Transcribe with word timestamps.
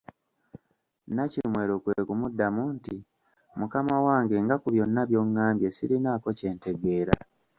Nnakimwero 1.07 1.73
kwe 1.83 1.99
kumuddamu 2.07 2.63
nti, 2.75 2.95
Mukama 3.59 3.95
wange 4.05 4.35
nga 4.43 4.55
ku 4.61 4.67
byonna 4.73 5.01
by’ongambye 5.09 5.67
sirinaako 5.75 6.27
kye 6.37 6.49
ntegeera. 6.55 7.15